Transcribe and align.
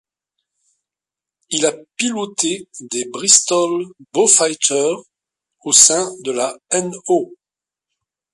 Il 1.51 1.63
a 1.67 1.73
piloté 1.95 2.67
des 2.79 3.05
Bristol 3.13 3.85
Beaufighter 4.11 4.95
au 5.63 5.73
sein 5.73 6.09
de 6.23 6.31
la 6.31 6.57
No. 6.73 7.31